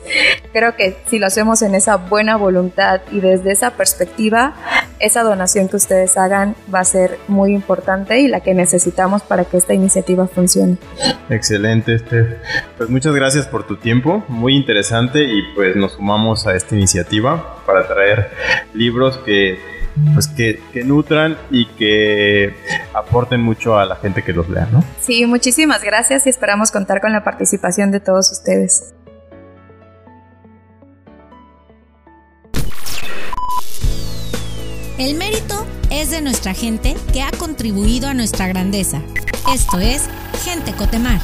creo 0.53 0.75
que 0.75 0.97
si 1.07 1.19
lo 1.19 1.27
hacemos 1.27 1.61
en 1.61 1.75
esa 1.75 1.97
buena 1.97 2.35
voluntad 2.37 3.01
y 3.11 3.21
desde 3.21 3.51
esa 3.51 3.71
perspectiva, 3.71 4.53
esa 4.99 5.23
donación 5.23 5.67
que 5.69 5.77
ustedes 5.77 6.17
hagan 6.17 6.55
va 6.73 6.81
a 6.81 6.85
ser 6.85 7.17
muy 7.27 7.53
importante 7.53 8.19
y 8.19 8.27
la 8.27 8.41
que 8.41 8.53
necesitamos 8.53 9.23
para 9.23 9.45
que 9.45 9.57
esta 9.57 9.73
iniciativa 9.73 10.27
funcione. 10.27 10.77
Excelente, 11.29 11.97
Steph. 11.97 12.27
Pues 12.77 12.89
muchas 12.89 13.13
gracias 13.13 13.47
por 13.47 13.65
tu 13.65 13.77
tiempo, 13.77 14.23
muy 14.27 14.55
interesante 14.55 15.23
y 15.23 15.41
pues 15.55 15.75
nos 15.75 15.93
sumamos 15.93 16.47
a 16.47 16.55
esta 16.55 16.75
iniciativa 16.75 17.63
para 17.65 17.87
traer 17.87 18.31
libros 18.73 19.17
que 19.19 19.57
pues 20.13 20.27
que, 20.27 20.59
nutran 20.85 21.37
y 21.49 21.65
que 21.65 22.53
aporten 22.93 23.41
mucho 23.41 23.77
a 23.77 23.85
la 23.85 23.95
gente 23.95 24.23
que 24.23 24.33
los 24.33 24.49
lea, 24.49 24.67
¿no? 24.71 24.83
Sí, 25.01 25.25
muchísimas 25.25 25.83
gracias 25.83 26.25
y 26.25 26.29
esperamos 26.29 26.71
contar 26.71 27.01
con 27.01 27.11
la 27.11 27.23
participación 27.23 27.91
de 27.91 27.99
todos 27.99 28.31
ustedes. 28.31 28.93
El 34.99 35.15
mérito 35.15 35.65
es 35.89 36.11
de 36.11 36.21
nuestra 36.21 36.53
gente 36.53 36.93
que 37.13 37.21
ha 37.21 37.31
contribuido 37.31 38.09
a 38.09 38.13
nuestra 38.13 38.49
grandeza. 38.49 39.01
Esto 39.49 39.79
es 39.79 40.09
Gente 40.43 40.73
Cotemar. 40.73 41.21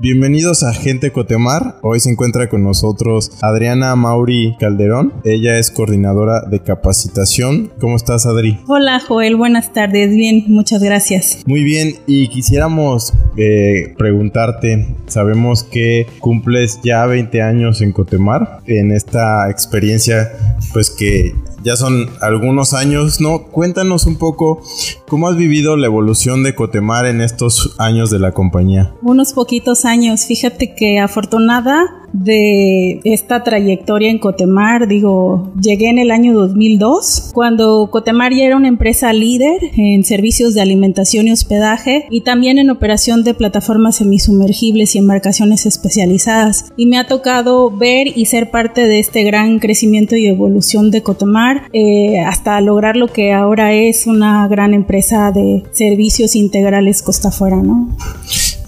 Bienvenidos 0.00 0.62
a 0.62 0.72
Gente 0.72 1.10
Cotemar. 1.10 1.74
Hoy 1.82 1.98
se 1.98 2.08
encuentra 2.08 2.48
con 2.48 2.62
nosotros 2.62 3.32
Adriana 3.42 3.96
Mauri 3.96 4.54
Calderón. 4.60 5.12
Ella 5.24 5.58
es 5.58 5.72
coordinadora 5.72 6.42
de 6.42 6.60
capacitación. 6.60 7.72
¿Cómo 7.80 7.96
estás, 7.96 8.24
Adri? 8.24 8.60
Hola, 8.68 9.00
Joel. 9.00 9.34
Buenas 9.34 9.72
tardes. 9.72 10.10
Bien, 10.10 10.44
muchas 10.46 10.84
gracias. 10.84 11.42
Muy 11.46 11.64
bien. 11.64 11.96
Y 12.06 12.28
quisiéramos 12.28 13.12
eh, 13.36 13.96
preguntarte, 13.98 14.86
sabemos 15.08 15.64
que 15.64 16.06
cumples 16.20 16.78
ya 16.84 17.04
20 17.04 17.42
años 17.42 17.82
en 17.82 17.90
Cotemar, 17.90 18.60
en 18.66 18.92
esta 18.92 19.50
experiencia, 19.50 20.30
pues 20.72 20.90
que 20.90 21.34
ya 21.62 21.76
son 21.76 22.10
algunos 22.20 22.74
años, 22.74 23.20
¿no? 23.20 23.44
Cuéntanos 23.44 24.06
un 24.06 24.16
poco 24.16 24.62
cómo 25.08 25.28
has 25.28 25.36
vivido 25.36 25.76
la 25.76 25.86
evolución 25.86 26.42
de 26.42 26.54
Cotemar 26.54 27.06
en 27.06 27.20
estos 27.20 27.74
años 27.78 28.10
de 28.10 28.18
la 28.18 28.32
compañía. 28.32 28.94
Unos 29.02 29.32
poquitos 29.32 29.84
años, 29.84 30.26
fíjate 30.26 30.74
que 30.74 30.98
afortunada 30.98 31.97
de 32.12 33.00
esta 33.04 33.44
trayectoria 33.44 34.10
en 34.10 34.18
Cotemar, 34.18 34.88
digo, 34.88 35.52
llegué 35.60 35.88
en 35.88 35.98
el 35.98 36.10
año 36.10 36.34
2002, 36.34 37.30
cuando 37.34 37.88
Cotemar 37.90 38.32
ya 38.32 38.44
era 38.44 38.56
una 38.56 38.68
empresa 38.68 39.12
líder 39.12 39.60
en 39.76 40.04
servicios 40.04 40.54
de 40.54 40.62
alimentación 40.62 41.28
y 41.28 41.32
hospedaje 41.32 42.06
y 42.10 42.22
también 42.22 42.58
en 42.58 42.70
operación 42.70 43.24
de 43.24 43.34
plataformas 43.34 43.96
semisumergibles 43.96 44.94
y 44.94 44.98
embarcaciones 44.98 45.66
especializadas. 45.66 46.72
Y 46.76 46.86
me 46.86 46.98
ha 46.98 47.06
tocado 47.06 47.70
ver 47.70 48.08
y 48.14 48.26
ser 48.26 48.50
parte 48.50 48.86
de 48.86 48.98
este 48.98 49.22
gran 49.24 49.58
crecimiento 49.58 50.16
y 50.16 50.26
evolución 50.26 50.90
de 50.90 51.02
Cotemar 51.02 51.68
eh, 51.72 52.20
hasta 52.20 52.60
lograr 52.60 52.96
lo 52.96 53.08
que 53.08 53.32
ahora 53.32 53.72
es 53.72 54.06
una 54.06 54.46
gran 54.48 54.74
empresa 54.74 55.32
de 55.32 55.64
servicios 55.72 56.36
integrales 56.36 57.02
costa 57.02 57.28
afuera, 57.28 57.56
¿no? 57.62 57.88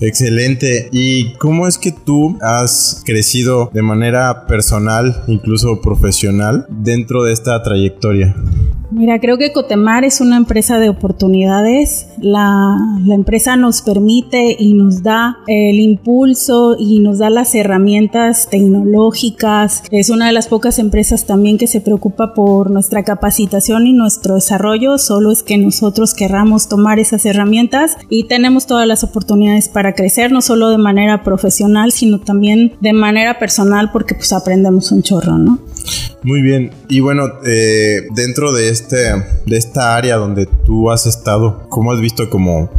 Excelente. 0.00 0.88
¿Y 0.92 1.34
cómo 1.34 1.66
es 1.66 1.78
que 1.78 1.92
tú 1.92 2.38
has 2.40 3.02
crecido 3.04 3.70
de 3.72 3.82
manera 3.82 4.46
personal, 4.46 5.22
incluso 5.26 5.80
profesional, 5.80 6.66
dentro 6.70 7.24
de 7.24 7.32
esta 7.32 7.62
trayectoria? 7.62 8.34
Mira, 8.92 9.20
creo 9.20 9.38
que 9.38 9.52
Cotemar 9.52 10.04
es 10.04 10.20
una 10.20 10.36
empresa 10.36 10.80
de 10.80 10.88
oportunidades. 10.88 12.08
La, 12.18 12.76
la, 13.04 13.14
empresa 13.14 13.56
nos 13.56 13.82
permite 13.82 14.56
y 14.58 14.74
nos 14.74 15.02
da 15.02 15.38
el 15.46 15.78
impulso 15.78 16.76
y 16.78 16.98
nos 16.98 17.18
da 17.18 17.30
las 17.30 17.54
herramientas 17.54 18.48
tecnológicas. 18.50 19.84
Es 19.92 20.10
una 20.10 20.26
de 20.26 20.32
las 20.32 20.48
pocas 20.48 20.80
empresas 20.80 21.24
también 21.24 21.56
que 21.56 21.68
se 21.68 21.80
preocupa 21.80 22.34
por 22.34 22.70
nuestra 22.70 23.04
capacitación 23.04 23.86
y 23.86 23.92
nuestro 23.92 24.34
desarrollo. 24.34 24.98
Solo 24.98 25.30
es 25.30 25.44
que 25.44 25.56
nosotros 25.56 26.12
querramos 26.12 26.68
tomar 26.68 26.98
esas 26.98 27.24
herramientas 27.26 27.96
y 28.08 28.24
tenemos 28.24 28.66
todas 28.66 28.88
las 28.88 29.04
oportunidades 29.04 29.68
para 29.68 29.94
crecer, 29.94 30.32
no 30.32 30.42
solo 30.42 30.68
de 30.68 30.78
manera 30.78 31.22
profesional, 31.22 31.92
sino 31.92 32.18
también 32.20 32.72
de 32.80 32.92
manera 32.92 33.38
personal 33.38 33.90
porque 33.92 34.14
pues 34.14 34.32
aprendemos 34.32 34.90
un 34.90 35.02
chorro, 35.02 35.38
¿no? 35.38 35.58
Muy 36.22 36.42
bien. 36.42 36.70
Y 36.88 37.00
bueno, 37.00 37.28
eh, 37.46 38.06
dentro 38.14 38.52
de, 38.52 38.68
este, 38.68 38.96
de 39.46 39.56
esta 39.56 39.96
área 39.96 40.16
donde 40.16 40.46
tú 40.46 40.90
has 40.90 41.06
estado, 41.06 41.66
¿cómo 41.68 41.92
has 41.92 42.00
visto 42.00 42.28
como 42.28 42.70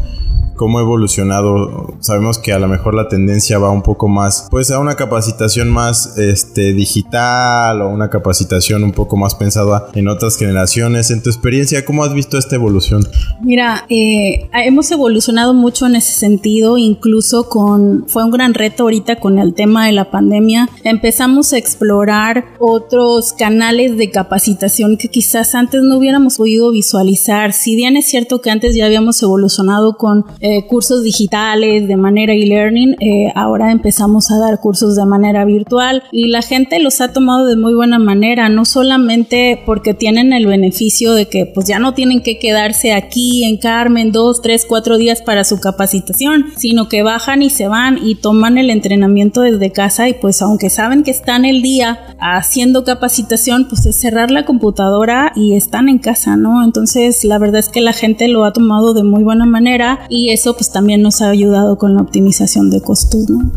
cómo 0.61 0.77
ha 0.77 0.83
evolucionado. 0.83 1.95
Sabemos 2.01 2.37
que 2.37 2.53
a 2.53 2.59
lo 2.59 2.67
mejor 2.67 2.93
la 2.93 3.07
tendencia 3.07 3.57
va 3.57 3.71
un 3.71 3.81
poco 3.81 4.07
más, 4.07 4.47
pues 4.51 4.69
a 4.69 4.77
una 4.77 4.93
capacitación 4.93 5.71
más 5.71 6.19
este, 6.19 6.73
digital 6.73 7.81
o 7.81 7.89
una 7.89 8.11
capacitación 8.11 8.83
un 8.83 8.91
poco 8.91 9.17
más 9.17 9.33
pensada 9.33 9.87
en 9.95 10.07
otras 10.07 10.37
generaciones. 10.37 11.09
En 11.09 11.23
tu 11.23 11.31
experiencia, 11.31 11.83
¿cómo 11.83 12.03
has 12.03 12.13
visto 12.13 12.37
esta 12.37 12.57
evolución? 12.57 13.07
Mira, 13.41 13.87
eh, 13.89 14.51
hemos 14.53 14.91
evolucionado 14.91 15.55
mucho 15.55 15.87
en 15.87 15.95
ese 15.95 16.13
sentido, 16.13 16.77
incluso 16.77 17.49
con, 17.49 18.05
fue 18.07 18.23
un 18.23 18.29
gran 18.29 18.53
reto 18.53 18.83
ahorita 18.83 19.15
con 19.15 19.39
el 19.39 19.55
tema 19.55 19.87
de 19.87 19.93
la 19.93 20.11
pandemia. 20.11 20.69
Empezamos 20.83 21.53
a 21.53 21.57
explorar 21.57 22.45
otros 22.59 23.33
canales 23.33 23.97
de 23.97 24.11
capacitación 24.11 24.97
que 24.97 25.07
quizás 25.07 25.55
antes 25.55 25.81
no 25.81 25.97
hubiéramos 25.97 26.37
podido 26.37 26.69
visualizar. 26.69 27.51
Si 27.51 27.75
bien 27.75 27.97
es 27.97 28.07
cierto 28.07 28.41
que 28.41 28.51
antes 28.51 28.75
ya 28.75 28.85
habíamos 28.85 29.23
evolucionado 29.23 29.97
con 29.97 30.25
cursos 30.67 31.03
digitales 31.03 31.87
de 31.87 31.95
manera 31.97 32.33
e-learning, 32.33 32.95
eh, 32.99 33.31
ahora 33.35 33.71
empezamos 33.71 34.31
a 34.31 34.37
dar 34.37 34.59
cursos 34.59 34.95
de 34.95 35.05
manera 35.05 35.45
virtual 35.45 36.03
y 36.11 36.27
la 36.27 36.41
gente 36.41 36.79
los 36.79 37.01
ha 37.01 37.13
tomado 37.13 37.45
de 37.45 37.55
muy 37.55 37.73
buena 37.73 37.99
manera, 37.99 38.49
no 38.49 38.65
solamente 38.65 39.61
porque 39.65 39.93
tienen 39.93 40.33
el 40.33 40.47
beneficio 40.47 41.13
de 41.13 41.27
que 41.27 41.45
pues 41.45 41.67
ya 41.67 41.79
no 41.79 41.93
tienen 41.93 42.21
que 42.21 42.39
quedarse 42.39 42.93
aquí 42.93 43.43
en 43.43 43.57
Carmen 43.57 44.11
dos, 44.11 44.41
tres, 44.41 44.65
cuatro 44.67 44.97
días 44.97 45.21
para 45.21 45.43
su 45.43 45.59
capacitación, 45.59 46.45
sino 46.57 46.89
que 46.89 47.03
bajan 47.03 47.41
y 47.41 47.49
se 47.49 47.67
van 47.67 47.99
y 48.01 48.15
toman 48.15 48.57
el 48.57 48.69
entrenamiento 48.69 49.41
desde 49.41 49.71
casa 49.71 50.09
y 50.09 50.13
pues 50.13 50.41
aunque 50.41 50.69
saben 50.69 51.03
que 51.03 51.11
están 51.11 51.45
el 51.45 51.61
día 51.61 51.99
haciendo 52.19 52.83
capacitación, 52.83 53.67
pues 53.67 53.85
es 53.85 53.99
cerrar 53.99 54.31
la 54.31 54.45
computadora 54.45 55.31
y 55.35 55.55
están 55.55 55.89
en 55.89 55.99
casa, 55.99 56.35
¿no? 56.35 56.63
Entonces 56.63 57.23
la 57.23 57.37
verdad 57.37 57.59
es 57.59 57.69
que 57.69 57.81
la 57.81 57.93
gente 57.93 58.27
lo 58.27 58.45
ha 58.45 58.53
tomado 58.53 58.93
de 58.93 59.03
muy 59.03 59.23
buena 59.23 59.45
manera 59.45 60.01
y 60.09 60.29
eso 60.41 60.55
pues 60.55 60.71
también 60.71 61.03
nos 61.03 61.21
ha 61.21 61.29
ayudado 61.29 61.77
con 61.77 61.93
la 61.93 62.01
optimización 62.01 62.71
de 62.71 62.81
costos, 62.81 63.29
¿no? 63.29 63.51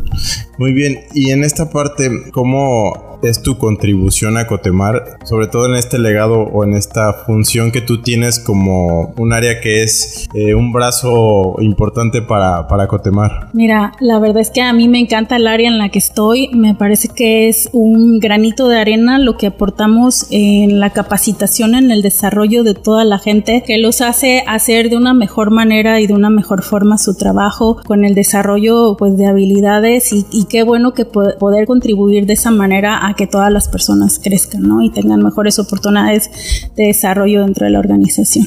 Muy 0.59 0.75
bien, 0.75 1.01
y 1.15 1.31
en 1.31 1.43
esta 1.43 1.71
parte, 1.71 2.11
¿cómo 2.31 3.14
es 3.29 3.43
tu 3.43 3.59
contribución 3.59 4.37
a 4.37 4.47
Cotemar, 4.47 5.19
sobre 5.25 5.47
todo 5.47 5.67
en 5.67 5.75
este 5.75 5.99
legado 5.99 6.43
o 6.43 6.65
en 6.65 6.75
esta 6.75 7.13
función 7.13 7.73
que 7.73 7.81
tú 7.81 8.03
tienes 8.03 8.39
como 8.39 9.15
un 9.17 9.33
área 9.33 9.61
que 9.61 9.83
es 9.83 10.29
eh, 10.35 10.55
un 10.55 10.73
brazo 10.73 11.57
importante 11.61 12.23
para, 12.23 12.69
para 12.69 12.87
Cotemar? 12.87 13.49
Mira, 13.53 13.93
la 14.01 14.19
verdad 14.19 14.41
es 14.41 14.51
que 14.51 14.63
a 14.63 14.73
mí 14.73 14.89
me 14.89 14.99
encanta 14.99 15.37
el 15.37 15.47
área 15.47 15.69
en 15.69 15.79
la 15.79 15.89
que 15.89 15.99
estoy, 15.99 16.51
me 16.53 16.75
parece 16.75 17.09
que 17.09 17.49
es 17.49 17.69
un 17.73 18.19
granito 18.19 18.69
de 18.69 18.79
arena 18.79 19.19
lo 19.19 19.37
que 19.37 19.47
aportamos 19.47 20.27
en 20.31 20.81
la 20.81 20.91
capacitación, 20.91 21.75
en 21.75 21.91
el 21.91 22.03
desarrollo 22.03 22.65
de 22.65 22.75
toda 22.75 23.05
la 23.05 23.19
gente, 23.19 23.63
que 23.67 23.79
los 23.79 24.01
hace 24.01 24.45
hacer 24.47 24.91
de 24.91 24.97
una 24.97 25.15
mejor 25.15 25.51
manera 25.51 26.01
y 26.01 26.07
de 26.07 26.15
una 26.15 26.31
mejor 26.31 26.63
forma 26.63 26.99
su 26.99 27.17
trabajo 27.17 27.79
con 27.87 28.05
el 28.05 28.15
desarrollo 28.15 28.97
pues 28.97 29.17
de 29.17 29.27
habilidades 29.27 30.13
y, 30.13 30.27
y 30.31 30.45
qué 30.45 30.63
bueno 30.63 30.93
que 30.93 31.05
poder 31.05 31.67
contribuir 31.67 32.27
de 32.27 32.35
esa 32.35 32.51
manera 32.51 33.07
a 33.07 33.14
que 33.15 33.27
todas 33.27 33.53
las 33.53 33.69
personas 33.69 34.21
crezcan 34.23 34.63
¿no? 34.63 34.83
y 34.83 34.91
tengan 34.91 35.23
mejores 35.23 35.59
oportunidades 35.59 36.31
de 36.77 36.85
desarrollo 36.85 37.43
dentro 37.43 37.65
de 37.65 37.73
la 37.73 37.79
organización. 37.79 38.47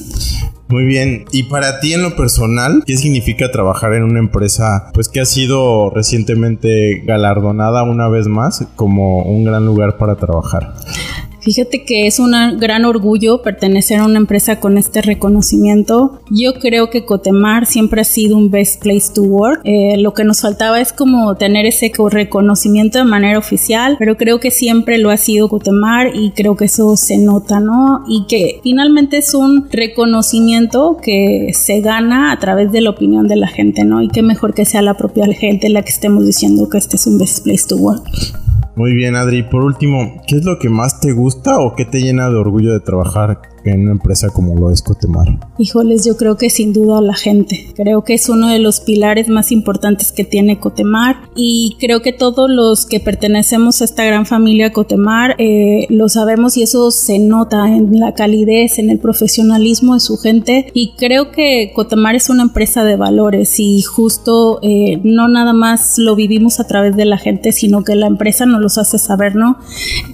Muy 0.69 0.83
bien, 0.83 1.23
y 1.31 1.43
para 1.43 1.79
ti 1.79 1.93
en 1.93 2.03
lo 2.03 2.17
personal, 2.17 2.83
¿qué 2.85 2.97
significa 2.97 3.51
trabajar 3.51 3.93
en 3.93 4.03
una 4.03 4.19
empresa 4.19 4.91
pues 4.93 5.07
que 5.07 5.21
ha 5.21 5.25
sido 5.25 5.91
recientemente 5.91 7.03
galardonada 7.05 7.83
una 7.83 8.09
vez 8.09 8.27
más 8.27 8.67
como 8.75 9.23
un 9.23 9.45
gran 9.45 9.65
lugar 9.65 9.97
para 9.97 10.15
trabajar? 10.15 10.73
Fíjate 11.47 11.85
que 11.85 12.07
es 12.07 12.19
un 12.19 12.33
gran 12.59 12.83
orgullo 12.83 13.41
pertenecer 13.41 14.01
a 14.01 14.05
una 14.05 14.17
empresa 14.17 14.59
con 14.59 14.77
este 14.77 15.01
reconocimiento. 15.01 16.19
Yo 16.29 16.55
creo 16.55 16.89
que 16.89 17.05
Cotemar 17.05 17.65
siempre 17.65 18.01
ha 18.01 18.03
sido 18.03 18.35
un 18.35 18.51
best 18.51 18.81
place 18.83 19.13
to 19.15 19.21
work. 19.21 19.61
Eh, 19.63 19.95
lo 19.97 20.13
que 20.13 20.25
nos 20.25 20.41
faltaba 20.41 20.81
es 20.81 20.91
como 20.91 21.35
tener 21.35 21.65
ese 21.65 21.89
reconocimiento 22.09 22.97
de 22.97 23.05
manera 23.05 23.39
oficial, 23.39 23.95
pero 23.97 24.17
creo 24.17 24.41
que 24.41 24.51
siempre 24.51 24.97
lo 24.97 25.09
ha 25.09 25.15
sido 25.15 25.47
Cotemar 25.47 26.13
y 26.13 26.31
creo 26.31 26.57
que 26.57 26.65
eso 26.65 26.97
se 26.97 27.17
nota, 27.17 27.61
¿no? 27.61 28.03
Y 28.09 28.25
que 28.27 28.59
finalmente 28.61 29.15
es 29.15 29.33
un 29.33 29.69
reconocimiento 29.71 30.97
que 31.01 31.51
se 31.53 31.79
gana 31.79 32.33
a 32.33 32.39
través 32.39 32.73
de 32.73 32.81
la 32.81 32.89
opinión 32.89 33.29
de 33.29 33.37
la 33.37 33.47
gente, 33.47 33.85
¿no? 33.85 34.01
Y 34.01 34.09
qué 34.09 34.21
mejor 34.21 34.53
que 34.53 34.65
sea 34.65 34.81
la 34.81 34.95
propia 34.95 35.25
gente 35.27 35.69
la 35.69 35.81
que 35.81 35.91
estemos 35.91 36.25
diciendo 36.25 36.67
que 36.67 36.77
este 36.77 36.97
es 36.97 37.07
un 37.07 37.17
best 37.17 37.41
place 37.45 37.63
to 37.65 37.77
work. 37.77 38.03
Muy 38.77 38.93
bien, 38.93 39.15
Adri. 39.15 39.41
Por 39.41 39.63
último, 39.63 40.21
¿qué 40.27 40.35
es 40.35 40.45
lo 40.45 40.59
que 40.59 40.69
más 40.69 40.99
te 40.99 41.11
gusta 41.11 41.57
o 41.57 41.73
qué 41.73 41.83
te 41.83 41.99
llena 41.99 42.29
de 42.29 42.35
orgullo 42.35 42.73
de 42.73 42.79
trabajar 42.79 43.41
en 43.63 43.81
una 43.81 43.91
empresa 43.91 44.29
como 44.29 44.55
lo 44.55 44.71
es 44.71 44.81
Cotemar? 44.81 45.39
Híjoles, 45.57 46.05
yo 46.05 46.17
creo 46.17 46.37
que 46.37 46.49
sin 46.49 46.73
duda 46.73 47.01
la 47.01 47.15
gente. 47.15 47.73
Creo 47.75 48.03
que 48.03 48.13
es 48.13 48.29
uno 48.29 48.47
de 48.47 48.59
los 48.59 48.79
pilares 48.79 49.27
más 49.29 49.51
importantes 49.51 50.11
que 50.11 50.23
tiene 50.23 50.59
Cotemar 50.59 51.17
y 51.35 51.77
creo 51.79 52.01
que 52.01 52.13
todos 52.13 52.49
los 52.49 52.85
que 52.85 52.99
pertenecemos 52.99 53.81
a 53.81 53.85
esta 53.85 54.05
gran 54.05 54.25
familia 54.25 54.71
Cotemar 54.71 55.35
eh, 55.37 55.87
lo 55.89 56.09
sabemos 56.09 56.57
y 56.57 56.63
eso 56.63 56.91
se 56.91 57.19
nota 57.19 57.67
en 57.67 57.99
la 57.99 58.13
calidez, 58.13 58.79
en 58.79 58.89
el 58.89 58.99
profesionalismo 58.99 59.93
de 59.93 59.99
su 59.99 60.17
gente 60.17 60.71
y 60.73 60.93
creo 60.97 61.31
que 61.31 61.71
Cotemar 61.75 62.15
es 62.15 62.29
una 62.29 62.43
empresa 62.43 62.83
de 62.83 62.95
valores 62.95 63.59
y 63.59 63.81
justo 63.81 64.59
eh, 64.61 64.99
no 65.03 65.27
nada 65.27 65.53
más 65.53 65.97
lo 65.97 66.15
vivimos 66.15 66.59
a 66.59 66.67
través 66.67 66.95
de 66.95 67.05
la 67.05 67.17
gente, 67.17 67.51
sino 67.51 67.83
que 67.83 67.95
la 67.95 68.07
empresa 68.07 68.45
nos 68.45 68.61
los 68.61 68.77
hace 68.77 68.97
saber, 68.97 69.35
¿no? 69.35 69.57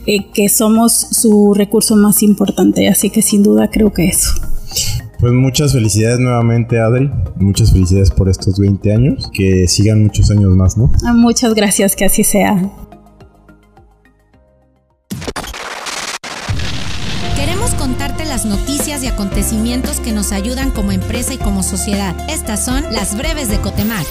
Eh, 0.05 0.27
que 0.33 0.50
somos 0.50 0.93
su 0.93 1.53
recurso 1.53 1.95
más 1.95 2.23
importante, 2.23 2.88
así 2.88 3.09
que 3.09 3.21
sin 3.21 3.42
duda 3.43 3.69
creo 3.69 3.93
que 3.93 4.08
eso. 4.08 4.32
Pues 5.19 5.32
muchas 5.32 5.71
felicidades 5.71 6.19
nuevamente, 6.19 6.79
Adri. 6.79 7.10
Muchas 7.38 7.71
felicidades 7.71 8.12
por 8.12 8.27
estos 8.27 8.60
20 8.60 8.91
años. 8.91 9.29
Que 9.32 9.67
sigan 9.69 10.03
muchos 10.03 10.29
años 10.32 10.53
más, 10.53 10.75
¿no? 10.77 10.91
Ah, 11.06 11.13
muchas 11.13 11.53
gracias, 11.53 11.95
que 11.95 12.03
así 12.03 12.25
sea. 12.25 12.62
Queremos 17.38 17.73
contarte 17.75 18.25
las 18.25 18.45
noticias 18.45 19.01
y 19.03 19.08
acontecimientos 19.08 20.01
que 20.01 20.12
nos 20.12 20.34
ayudan 20.34 20.71
como 20.71 20.91
empresa 20.91 21.34
y 21.34 21.38
como 21.38 21.63
sociedad. 21.63 22.15
Estas 22.29 22.65
son 22.65 22.84
las 22.91 23.17
breves 23.17 23.47
de 23.47 23.60
Cotemar. 23.60 24.03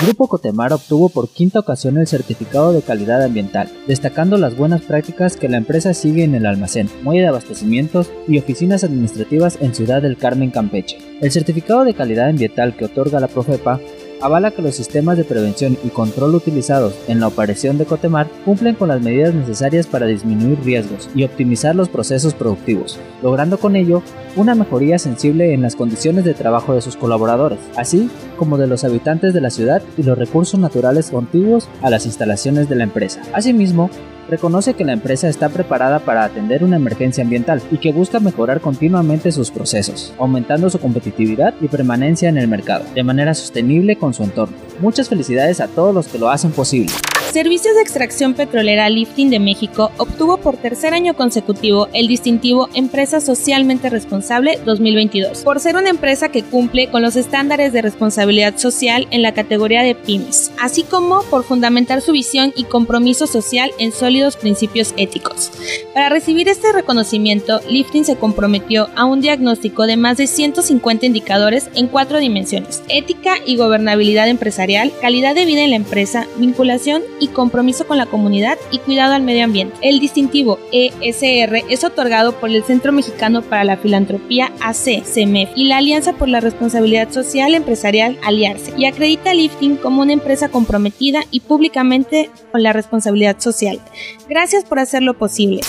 Grupo 0.00 0.28
Cotemar 0.28 0.72
obtuvo 0.72 1.08
por 1.08 1.28
quinta 1.28 1.58
ocasión 1.58 1.98
el 1.98 2.06
certificado 2.06 2.72
de 2.72 2.82
calidad 2.82 3.20
ambiental, 3.20 3.68
destacando 3.88 4.36
las 4.36 4.56
buenas 4.56 4.82
prácticas 4.82 5.36
que 5.36 5.48
la 5.48 5.56
empresa 5.56 5.92
sigue 5.92 6.22
en 6.22 6.36
el 6.36 6.46
almacén, 6.46 6.88
muelle 7.02 7.22
de 7.22 7.28
abastecimientos 7.28 8.08
y 8.28 8.38
oficinas 8.38 8.84
administrativas 8.84 9.58
en 9.60 9.74
Ciudad 9.74 10.00
del 10.00 10.16
Carmen, 10.16 10.52
Campeche. 10.52 10.98
El 11.20 11.32
certificado 11.32 11.84
de 11.84 11.94
calidad 11.94 12.28
ambiental 12.28 12.76
que 12.76 12.84
otorga 12.84 13.18
la 13.18 13.26
Profepa 13.26 13.80
avala 14.20 14.50
que 14.50 14.62
los 14.62 14.74
sistemas 14.74 15.16
de 15.16 15.24
prevención 15.24 15.76
y 15.84 15.88
control 15.88 16.34
utilizados 16.34 16.94
en 17.08 17.20
la 17.20 17.28
operación 17.28 17.78
de 17.78 17.84
Cotemar 17.84 18.28
cumplen 18.44 18.74
con 18.74 18.88
las 18.88 19.00
medidas 19.00 19.34
necesarias 19.34 19.86
para 19.86 20.06
disminuir 20.06 20.60
riesgos 20.60 21.08
y 21.14 21.24
optimizar 21.24 21.74
los 21.74 21.88
procesos 21.88 22.34
productivos, 22.34 22.98
logrando 23.22 23.58
con 23.58 23.76
ello 23.76 24.02
una 24.36 24.54
mejoría 24.54 24.98
sensible 24.98 25.52
en 25.52 25.62
las 25.62 25.76
condiciones 25.76 26.24
de 26.24 26.34
trabajo 26.34 26.74
de 26.74 26.80
sus 26.80 26.96
colaboradores, 26.96 27.58
así 27.76 28.10
como 28.36 28.58
de 28.58 28.66
los 28.66 28.84
habitantes 28.84 29.34
de 29.34 29.40
la 29.40 29.50
ciudad 29.50 29.82
y 29.96 30.02
los 30.02 30.18
recursos 30.18 30.60
naturales 30.60 31.10
contiguos 31.10 31.68
a 31.82 31.90
las 31.90 32.06
instalaciones 32.06 32.68
de 32.68 32.76
la 32.76 32.84
empresa. 32.84 33.22
Asimismo, 33.32 33.90
reconoce 34.28 34.74
que 34.74 34.84
la 34.84 34.92
empresa 34.92 35.28
está 35.28 35.48
preparada 35.48 36.00
para 36.00 36.24
atender 36.24 36.62
una 36.62 36.76
emergencia 36.76 37.24
ambiental 37.24 37.62
y 37.70 37.78
que 37.78 37.92
busca 37.92 38.20
mejorar 38.20 38.60
continuamente 38.60 39.32
sus 39.32 39.50
procesos, 39.50 40.12
aumentando 40.18 40.70
su 40.70 40.78
competitividad 40.78 41.54
y 41.60 41.68
permanencia 41.68 42.28
en 42.28 42.38
el 42.38 42.48
mercado, 42.48 42.84
de 42.94 43.02
manera 43.02 43.34
sostenible 43.34 43.96
con 43.96 44.14
su 44.14 44.22
entorno. 44.24 44.56
Muchas 44.80 45.08
felicidades 45.08 45.60
a 45.60 45.68
todos 45.68 45.94
los 45.94 46.08
que 46.08 46.18
lo 46.18 46.30
hacen 46.30 46.52
posible. 46.52 46.92
Servicios 47.32 47.74
de 47.74 47.82
Extracción 47.82 48.32
Petrolera 48.32 48.88
Lifting 48.88 49.28
de 49.28 49.38
México 49.38 49.92
obtuvo 49.98 50.38
por 50.38 50.56
tercer 50.56 50.94
año 50.94 51.14
consecutivo 51.14 51.86
el 51.92 52.08
distintivo 52.08 52.70
Empresa 52.72 53.20
Socialmente 53.20 53.90
Responsable 53.90 54.58
2022, 54.64 55.42
por 55.42 55.60
ser 55.60 55.76
una 55.76 55.90
empresa 55.90 56.30
que 56.30 56.42
cumple 56.42 56.88
con 56.88 57.02
los 57.02 57.16
estándares 57.16 57.74
de 57.74 57.82
responsabilidad 57.82 58.56
social 58.56 59.06
en 59.10 59.20
la 59.20 59.34
categoría 59.34 59.82
de 59.82 59.94
pymes, 59.94 60.50
así 60.58 60.84
como 60.84 61.22
por 61.24 61.44
fundamentar 61.44 62.00
su 62.00 62.12
visión 62.12 62.54
y 62.56 62.64
compromiso 62.64 63.26
social 63.26 63.72
en 63.78 63.92
sólidos 63.92 64.36
principios 64.36 64.94
éticos. 64.96 65.50
Para 65.92 66.08
recibir 66.08 66.48
este 66.48 66.72
reconocimiento, 66.72 67.60
Lifting 67.68 68.06
se 68.06 68.16
comprometió 68.16 68.88
a 68.96 69.04
un 69.04 69.20
diagnóstico 69.20 69.86
de 69.86 69.98
más 69.98 70.16
de 70.16 70.26
150 70.26 71.04
indicadores 71.04 71.68
en 71.74 71.88
cuatro 71.88 72.20
dimensiones, 72.20 72.82
ética 72.88 73.34
y 73.44 73.56
gobernabilidad 73.56 74.28
empresarial, 74.28 74.92
calidad 75.02 75.34
de 75.34 75.44
vida 75.44 75.62
en 75.62 75.70
la 75.70 75.76
empresa, 75.76 76.26
vinculación 76.38 77.02
y 77.20 77.28
compromiso 77.28 77.86
con 77.86 77.98
la 77.98 78.06
comunidad 78.06 78.58
y 78.70 78.78
cuidado 78.78 79.14
al 79.14 79.22
medio 79.22 79.44
ambiente. 79.44 79.76
El 79.82 80.00
distintivo 80.00 80.58
ESR 80.72 81.64
es 81.68 81.84
otorgado 81.84 82.32
por 82.32 82.50
el 82.50 82.64
Centro 82.64 82.92
Mexicano 82.92 83.42
para 83.42 83.64
la 83.64 83.76
Filantropía 83.76 84.52
AC, 84.60 85.04
CEMEF, 85.04 85.50
y 85.54 85.64
la 85.64 85.78
Alianza 85.78 86.12
por 86.12 86.28
la 86.28 86.40
Responsabilidad 86.40 87.10
Social 87.10 87.54
Empresarial 87.54 88.18
Aliarse, 88.24 88.72
y 88.76 88.86
acredita 88.86 89.30
a 89.30 89.34
Lifting 89.34 89.76
como 89.76 90.02
una 90.02 90.12
empresa 90.12 90.48
comprometida 90.48 91.20
y 91.30 91.40
públicamente 91.40 92.30
con 92.52 92.62
la 92.62 92.72
responsabilidad 92.72 93.40
social. 93.40 93.80
Gracias 94.28 94.64
por 94.64 94.78
hacerlo 94.78 95.14
posible. 95.14 95.60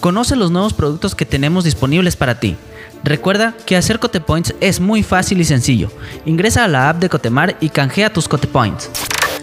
Conoce 0.00 0.36
los 0.36 0.50
nuevos 0.50 0.74
productos 0.74 1.14
que 1.14 1.26
tenemos 1.26 1.64
disponibles 1.64 2.16
para 2.16 2.38
ti. 2.38 2.56
Recuerda 3.04 3.54
que 3.66 3.76
hacer 3.76 3.98
Cotepoints 3.98 4.54
es 4.60 4.80
muy 4.80 5.02
fácil 5.02 5.40
y 5.40 5.44
sencillo. 5.44 5.90
Ingresa 6.24 6.64
a 6.64 6.68
la 6.68 6.88
app 6.88 6.98
de 6.98 7.08
Cotemar 7.08 7.56
y 7.60 7.68
canjea 7.68 8.12
tus 8.12 8.28
Cotepoints. 8.28 8.90